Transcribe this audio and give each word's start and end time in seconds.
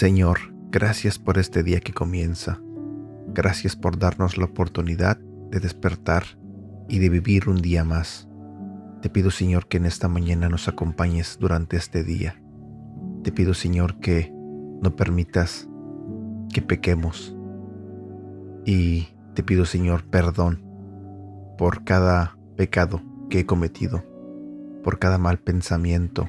Señor, 0.00 0.54
gracias 0.70 1.18
por 1.18 1.36
este 1.36 1.62
día 1.62 1.80
que 1.80 1.92
comienza. 1.92 2.58
Gracias 3.34 3.76
por 3.76 3.98
darnos 3.98 4.38
la 4.38 4.46
oportunidad 4.46 5.18
de 5.50 5.60
despertar 5.60 6.24
y 6.88 7.00
de 7.00 7.10
vivir 7.10 7.50
un 7.50 7.60
día 7.60 7.84
más. 7.84 8.26
Te 9.02 9.10
pido, 9.10 9.30
Señor, 9.30 9.68
que 9.68 9.76
en 9.76 9.84
esta 9.84 10.08
mañana 10.08 10.48
nos 10.48 10.68
acompañes 10.68 11.36
durante 11.38 11.76
este 11.76 12.02
día. 12.02 12.42
Te 13.22 13.30
pido, 13.30 13.52
Señor, 13.52 14.00
que 14.00 14.32
no 14.80 14.96
permitas 14.96 15.68
que 16.52 16.62
pequemos. 16.62 17.36
Y 18.64 19.08
te 19.34 19.42
pido, 19.42 19.64
Señor, 19.64 20.04
perdón 20.04 20.64
por 21.56 21.84
cada 21.84 22.36
pecado 22.56 23.02
que 23.28 23.40
he 23.40 23.46
cometido, 23.46 24.04
por 24.82 24.98
cada 24.98 25.18
mal 25.18 25.38
pensamiento. 25.38 26.28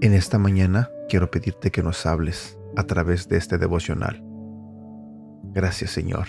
En 0.00 0.12
esta 0.12 0.38
mañana 0.38 0.90
quiero 1.08 1.30
pedirte 1.30 1.70
que 1.70 1.82
nos 1.82 2.06
hables 2.06 2.58
a 2.76 2.84
través 2.84 3.28
de 3.28 3.36
este 3.36 3.58
devocional. 3.58 4.22
Gracias, 5.52 5.90
Señor, 5.90 6.26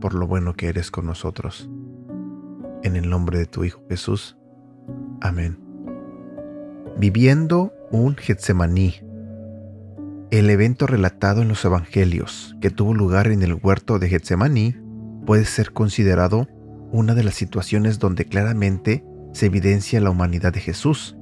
por 0.00 0.14
lo 0.14 0.26
bueno 0.26 0.54
que 0.54 0.68
eres 0.68 0.90
con 0.90 1.06
nosotros. 1.06 1.70
En 2.82 2.96
el 2.96 3.08
nombre 3.08 3.38
de 3.38 3.46
tu 3.46 3.64
Hijo 3.64 3.82
Jesús. 3.88 4.36
Amén. 5.20 5.58
Viviendo 6.98 7.72
un 7.90 8.16
Getsemaní. 8.16 9.05
El 10.32 10.50
evento 10.50 10.88
relatado 10.88 11.42
en 11.42 11.48
los 11.48 11.64
Evangelios 11.64 12.56
que 12.60 12.70
tuvo 12.70 12.94
lugar 12.94 13.28
en 13.28 13.44
el 13.44 13.54
huerto 13.54 14.00
de 14.00 14.08
Getsemaní 14.08 14.74
puede 15.24 15.44
ser 15.44 15.72
considerado 15.72 16.48
una 16.90 17.14
de 17.14 17.22
las 17.22 17.34
situaciones 17.34 18.00
donde 18.00 18.24
claramente 18.24 19.04
se 19.32 19.46
evidencia 19.46 20.00
la 20.00 20.10
humanidad 20.10 20.52
de 20.52 20.58
Jesús. 20.58 21.16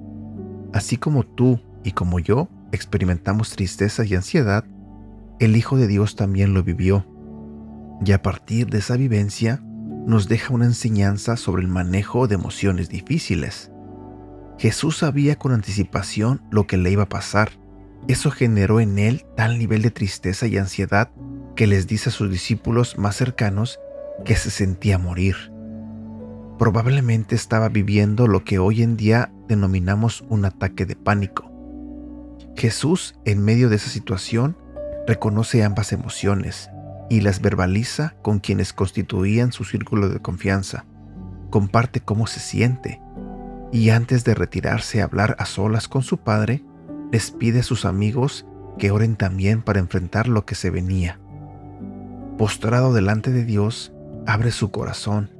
Así 0.72 0.96
como 0.96 1.22
tú 1.22 1.60
y 1.84 1.92
como 1.92 2.18
yo 2.18 2.48
experimentamos 2.72 3.50
tristeza 3.50 4.06
y 4.06 4.14
ansiedad, 4.14 4.64
el 5.38 5.54
Hijo 5.54 5.76
de 5.76 5.86
Dios 5.86 6.16
también 6.16 6.54
lo 6.54 6.62
vivió. 6.62 7.06
Y 8.06 8.12
a 8.12 8.22
partir 8.22 8.68
de 8.68 8.78
esa 8.78 8.96
vivencia, 8.96 9.62
nos 10.06 10.28
deja 10.28 10.54
una 10.54 10.64
enseñanza 10.64 11.36
sobre 11.36 11.62
el 11.62 11.68
manejo 11.68 12.26
de 12.26 12.36
emociones 12.36 12.88
difíciles. 12.88 13.70
Jesús 14.58 14.98
sabía 14.98 15.36
con 15.36 15.52
anticipación 15.52 16.40
lo 16.50 16.66
que 16.66 16.78
le 16.78 16.90
iba 16.90 17.04
a 17.04 17.08
pasar. 17.08 17.50
Eso 18.06 18.30
generó 18.30 18.80
en 18.80 18.98
él 18.98 19.24
tal 19.36 19.58
nivel 19.58 19.82
de 19.82 19.90
tristeza 19.90 20.46
y 20.46 20.58
ansiedad 20.58 21.10
que 21.56 21.66
les 21.66 21.86
dice 21.86 22.10
a 22.10 22.12
sus 22.12 22.30
discípulos 22.30 22.98
más 22.98 23.16
cercanos 23.16 23.80
que 24.24 24.36
se 24.36 24.50
sentía 24.50 24.98
morir. 24.98 25.36
Probablemente 26.58 27.34
estaba 27.34 27.68
viviendo 27.68 28.26
lo 28.26 28.44
que 28.44 28.58
hoy 28.58 28.82
en 28.82 28.96
día 28.96 29.32
denominamos 29.48 30.24
un 30.28 30.44
ataque 30.44 30.86
de 30.86 30.96
pánico. 30.96 31.50
Jesús, 32.56 33.18
en 33.24 33.42
medio 33.42 33.68
de 33.68 33.76
esa 33.76 33.90
situación, 33.90 34.56
reconoce 35.06 35.64
ambas 35.64 35.92
emociones 35.92 36.70
y 37.10 37.20
las 37.20 37.40
verbaliza 37.40 38.14
con 38.22 38.38
quienes 38.38 38.72
constituían 38.72 39.52
su 39.52 39.64
círculo 39.64 40.08
de 40.08 40.20
confianza. 40.20 40.84
Comparte 41.50 42.00
cómo 42.00 42.26
se 42.26 42.40
siente 42.40 43.00
y 43.72 43.90
antes 43.90 44.24
de 44.24 44.34
retirarse 44.34 45.00
a 45.00 45.04
hablar 45.04 45.34
a 45.38 45.46
solas 45.46 45.88
con 45.88 46.02
su 46.02 46.18
padre, 46.18 46.62
les 47.12 47.30
pide 47.30 47.60
a 47.60 47.62
sus 47.62 47.84
amigos 47.84 48.46
que 48.78 48.90
oren 48.90 49.16
también 49.16 49.62
para 49.62 49.80
enfrentar 49.80 50.28
lo 50.28 50.44
que 50.44 50.54
se 50.54 50.70
venía. 50.70 51.20
Postrado 52.38 52.92
delante 52.92 53.30
de 53.30 53.44
Dios, 53.44 53.92
abre 54.26 54.50
su 54.50 54.70
corazón, 54.70 55.30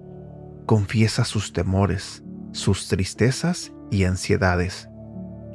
confiesa 0.67 1.25
sus 1.25 1.53
temores, 1.53 2.23
sus 2.53 2.89
tristezas 2.89 3.73
y 3.91 4.05
ansiedades. 4.05 4.89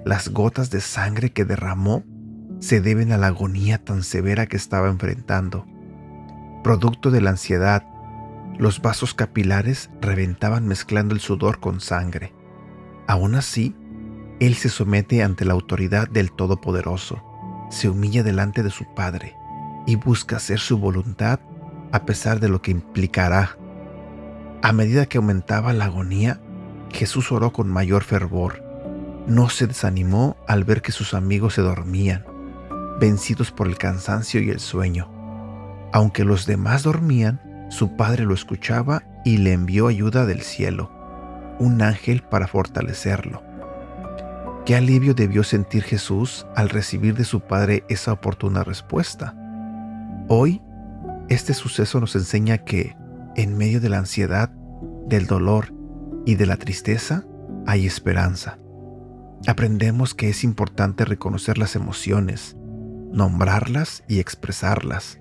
Las 0.05 0.29
gotas 0.29 0.69
de 0.69 0.81
sangre 0.81 1.31
que 1.31 1.45
derramó 1.45 2.03
se 2.59 2.81
deben 2.81 3.11
a 3.11 3.17
la 3.17 3.27
agonía 3.27 3.77
tan 3.77 4.03
severa 4.03 4.47
que 4.47 4.57
estaba 4.57 4.89
enfrentando 4.89 5.65
Producto 6.63 7.09
de 7.09 7.21
la 7.21 7.29
ansiedad, 7.29 7.83
los 8.57 8.81
vasos 8.81 9.13
capilares 9.13 9.89
reventaban 10.01 10.67
mezclando 10.67 11.15
el 11.15 11.21
sudor 11.21 11.61
con 11.61 11.79
sangre. 11.79 12.33
Aún 13.07 13.35
así, 13.35 13.75
él 14.39 14.55
se 14.55 14.69
somete 14.69 15.21
ante 15.21 15.43
la 15.43 15.53
autoridad 15.53 16.07
del 16.07 16.31
Todopoderoso, 16.31 17.21
se 17.69 17.89
humilla 17.89 18.23
delante 18.23 18.63
de 18.63 18.69
su 18.69 18.85
Padre 18.95 19.35
y 19.85 19.95
busca 19.95 20.37
hacer 20.37 20.59
su 20.59 20.77
voluntad 20.77 21.39
a 21.91 22.05
pesar 22.05 22.39
de 22.39 22.47
lo 22.47 22.61
que 22.61 22.71
implicará. 22.71 23.57
A 24.61 24.71
medida 24.71 25.07
que 25.07 25.17
aumentaba 25.17 25.73
la 25.73 25.85
agonía, 25.85 26.39
Jesús 26.91 27.31
oró 27.31 27.51
con 27.51 27.67
mayor 27.69 28.03
fervor. 28.03 28.63
No 29.27 29.49
se 29.49 29.67
desanimó 29.67 30.37
al 30.47 30.63
ver 30.63 30.81
que 30.81 30.91
sus 30.91 31.13
amigos 31.13 31.55
se 31.55 31.61
dormían, 31.61 32.25
vencidos 32.99 33.51
por 33.51 33.67
el 33.67 33.77
cansancio 33.77 34.41
y 34.41 34.49
el 34.49 34.59
sueño. 34.59 35.09
Aunque 35.91 36.23
los 36.23 36.45
demás 36.45 36.83
dormían, 36.83 37.67
su 37.69 37.95
padre 37.95 38.25
lo 38.25 38.33
escuchaba 38.33 39.03
y 39.25 39.37
le 39.37 39.53
envió 39.53 39.87
ayuda 39.87 40.25
del 40.25 40.41
cielo, 40.41 40.91
un 41.59 41.81
ángel 41.81 42.23
para 42.23 42.47
fortalecerlo. 42.47 43.48
Qué 44.69 44.75
alivio 44.75 45.15
debió 45.15 45.43
sentir 45.43 45.81
Jesús 45.81 46.45
al 46.55 46.69
recibir 46.69 47.15
de 47.15 47.23
su 47.23 47.39
padre 47.39 47.83
esa 47.89 48.13
oportuna 48.13 48.63
respuesta. 48.63 49.33
Hoy, 50.27 50.61
este 51.27 51.55
suceso 51.55 51.99
nos 51.99 52.15
enseña 52.15 52.59
que, 52.59 52.95
en 53.35 53.57
medio 53.57 53.81
de 53.81 53.89
la 53.89 53.97
ansiedad, 53.97 54.51
del 55.07 55.25
dolor 55.25 55.73
y 56.23 56.35
de 56.35 56.45
la 56.45 56.57
tristeza, 56.57 57.25
hay 57.65 57.87
esperanza. 57.87 58.59
Aprendemos 59.47 60.13
que 60.13 60.29
es 60.29 60.43
importante 60.43 61.03
reconocer 61.03 61.57
las 61.57 61.75
emociones, 61.75 62.55
nombrarlas 63.11 64.03
y 64.07 64.19
expresarlas 64.19 65.19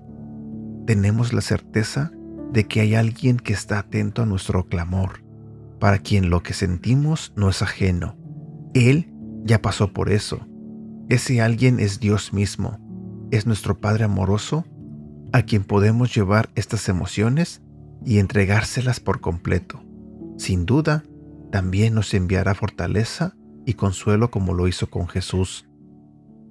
tenemos 0.89 1.33
la 1.33 1.41
certeza 1.41 2.11
de 2.51 2.63
que 2.65 2.81
hay 2.81 2.95
alguien 2.95 3.37
que 3.37 3.53
está 3.53 3.77
atento 3.77 4.23
a 4.23 4.25
nuestro 4.25 4.65
clamor, 4.65 5.23
para 5.79 5.99
quien 5.99 6.31
lo 6.31 6.41
que 6.41 6.53
sentimos 6.53 7.31
no 7.35 7.47
es 7.49 7.61
ajeno. 7.61 8.17
Él 8.73 9.13
ya 9.43 9.61
pasó 9.61 9.93
por 9.93 10.09
eso. 10.11 10.45
Ese 11.09 11.41
alguien 11.41 11.79
es 11.79 11.99
Dios 11.99 12.33
mismo, 12.33 12.77
es 13.31 13.45
nuestro 13.45 13.79
Padre 13.79 14.05
amoroso, 14.05 14.65
a 15.31 15.43
quien 15.43 15.63
podemos 15.63 16.13
llevar 16.13 16.49
estas 16.55 16.89
emociones 16.89 17.61
y 18.05 18.19
entregárselas 18.19 18.99
por 18.99 19.21
completo. 19.21 19.83
Sin 20.37 20.65
duda, 20.65 21.03
también 21.51 21.93
nos 21.93 22.13
enviará 22.13 22.55
fortaleza 22.55 23.35
y 23.65 23.73
consuelo 23.73 24.31
como 24.31 24.53
lo 24.53 24.67
hizo 24.67 24.89
con 24.89 25.07
Jesús. 25.07 25.67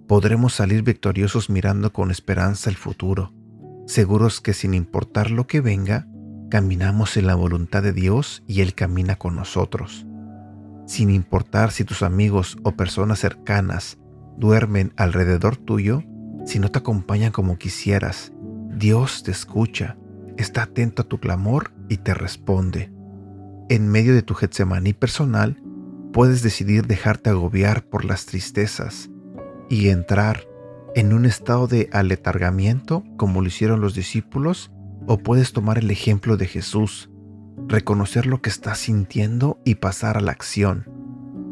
Podremos 0.06 0.54
salir 0.54 0.82
victoriosos 0.82 1.50
mirando 1.50 1.92
con 1.92 2.10
esperanza 2.10 2.70
el 2.70 2.76
futuro 2.76 3.32
seguros 3.88 4.42
que 4.42 4.52
sin 4.52 4.74
importar 4.74 5.30
lo 5.30 5.46
que 5.46 5.62
venga, 5.62 6.06
caminamos 6.50 7.16
en 7.16 7.26
la 7.26 7.34
voluntad 7.34 7.82
de 7.82 7.92
Dios 7.92 8.42
y 8.46 8.60
Él 8.60 8.74
camina 8.74 9.16
con 9.16 9.34
nosotros. 9.34 10.06
Sin 10.88 11.10
importar 11.10 11.70
si 11.70 11.84
tus 11.84 12.02
amigos 12.02 12.56
o 12.62 12.72
personas 12.72 13.18
cercanas 13.18 13.98
duermen 14.38 14.94
alrededor 14.96 15.58
tuyo, 15.58 16.02
si 16.46 16.58
no 16.58 16.70
te 16.70 16.78
acompañan 16.78 17.30
como 17.30 17.58
quisieras, 17.58 18.32
Dios 18.74 19.22
te 19.22 19.30
escucha, 19.30 19.98
está 20.38 20.62
atento 20.62 21.02
a 21.02 21.04
tu 21.04 21.20
clamor 21.20 21.74
y 21.90 21.98
te 21.98 22.14
responde. 22.14 22.90
En 23.68 23.86
medio 23.86 24.14
de 24.14 24.22
tu 24.22 24.32
Getsemaní 24.32 24.94
personal, 24.94 25.62
puedes 26.14 26.42
decidir 26.42 26.86
dejarte 26.86 27.28
agobiar 27.28 27.84
por 27.84 28.06
las 28.06 28.24
tristezas 28.24 29.10
y 29.68 29.90
entrar 29.90 30.48
en 30.94 31.12
un 31.12 31.26
estado 31.26 31.66
de 31.66 31.90
aletargamiento 31.92 33.04
como 33.18 33.42
lo 33.42 33.48
hicieron 33.48 33.82
los 33.82 33.94
discípulos 33.94 34.72
o 35.06 35.18
puedes 35.18 35.52
tomar 35.52 35.76
el 35.76 35.90
ejemplo 35.90 36.38
de 36.38 36.46
Jesús, 36.46 37.10
reconocer 37.66 38.26
lo 38.26 38.40
que 38.40 38.50
estás 38.50 38.78
sintiendo 38.78 39.60
y 39.64 39.76
pasar 39.76 40.16
a 40.16 40.20
la 40.20 40.32
acción, 40.32 40.86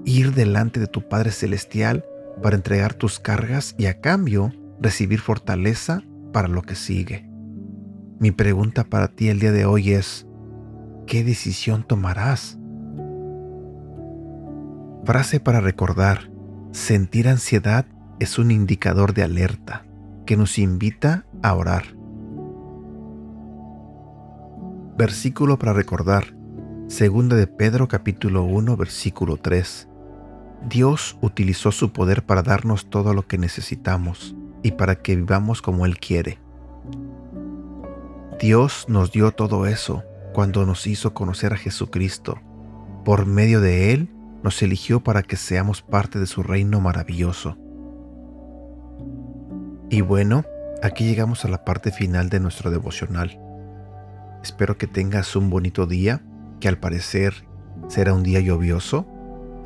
ir 0.05 0.32
delante 0.32 0.81
de 0.81 0.87
tu 0.87 1.08
Padre 1.08 1.31
Celestial 1.31 2.05
para 2.43 2.56
entregar 2.56 2.94
tus 2.94 3.19
cargas 3.19 3.75
y 3.79 3.87
a 3.87 4.00
cambio 4.00 4.53
recibir 4.81 5.20
fortaleza 5.20 6.03
para 6.32 6.49
lo 6.49 6.62
que 6.62 6.75
sigue. 6.75 7.29
Mi 8.19 8.31
pregunta 8.31 8.85
para 8.85 9.08
ti 9.08 9.29
el 9.29 9.41
día 9.41 9.53
de 9.53 9.67
hoy 9.67 9.93
es, 9.93 10.26
¿qué 11.06 11.25
decisión 11.25 11.82
tomarás? 11.82 12.59
Frase 15.05 15.41
para 15.41 15.61
recordar, 15.61 16.31
sentir 16.73 17.29
ansiedad 17.29 17.87
es 18.19 18.38
un 18.38 18.50
indicador 18.50 19.14
de 19.14 19.23
alerta 19.23 19.85
que 20.26 20.37
nos 20.37 20.59
invita 20.59 21.26
a 21.43 21.55
orar. 21.55 21.95
Versículo 24.98 25.58
para 25.58 25.75
recordar. 25.75 26.34
Segunda 26.88 27.37
de 27.37 27.46
Pedro 27.46 27.87
capítulo 27.87 28.44
1 28.44 28.78
versículo 28.78 29.37
3. 29.37 29.88
Dios 30.70 31.19
utilizó 31.20 31.70
su 31.70 31.93
poder 31.93 32.25
para 32.25 32.43
darnos 32.43 32.88
todo 32.88 33.12
lo 33.12 33.26
que 33.26 33.37
necesitamos 33.37 34.34
y 34.62 34.70
para 34.70 34.94
que 34.94 35.14
vivamos 35.14 35.60
como 35.60 35.84
Él 35.84 35.98
quiere. 35.98 36.38
Dios 38.40 38.87
nos 38.88 39.12
dio 39.12 39.32
todo 39.32 39.66
eso 39.66 40.02
cuando 40.32 40.64
nos 40.64 40.87
hizo 40.87 41.12
conocer 41.12 41.52
a 41.52 41.58
Jesucristo. 41.58 42.40
Por 43.04 43.26
medio 43.26 43.60
de 43.60 43.92
Él 43.92 44.08
nos 44.42 44.62
eligió 44.62 45.04
para 45.04 45.22
que 45.22 45.37
seamos 45.37 45.82
parte 45.82 46.19
de 46.19 46.26
su 46.26 46.42
reino 46.42 46.81
maravilloso. 46.81 47.58
Y 49.90 50.00
bueno, 50.00 50.46
aquí 50.82 51.04
llegamos 51.04 51.44
a 51.44 51.49
la 51.49 51.66
parte 51.66 51.92
final 51.92 52.31
de 52.31 52.40
nuestro 52.40 52.70
devocional. 52.70 53.38
Espero 54.43 54.79
que 54.79 54.87
tengas 54.87 55.37
un 55.37 55.50
bonito 55.50 55.87
día, 55.87 56.23
que 56.61 56.69
al 56.69 56.79
parecer 56.79 57.47
será 57.88 58.15
un 58.15 58.23
día 58.23 58.41
lluvioso, 58.41 59.06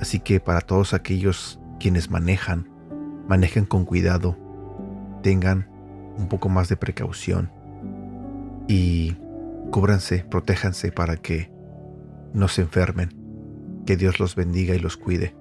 así 0.01 0.21
que 0.21 0.41
para 0.41 0.61
todos 0.61 0.95
aquellos 0.95 1.61
quienes 1.79 2.11
manejan, 2.11 2.69
manejen 3.29 3.65
con 3.65 3.85
cuidado, 3.85 4.37
tengan 5.23 5.69
un 6.17 6.29
poco 6.29 6.49
más 6.49 6.69
de 6.69 6.77
precaución 6.77 7.53
y 8.69 9.17
cúbranse, 9.71 10.25
protéjanse 10.31 10.93
para 10.93 11.17
que 11.17 11.51
no 12.33 12.49
se 12.49 12.63
enfermen. 12.63 13.17
Que 13.87 13.97
Dios 13.97 14.21
los 14.21 14.37
bendiga 14.37 14.75
y 14.75 14.79
los 14.79 14.97
cuide. 14.97 15.35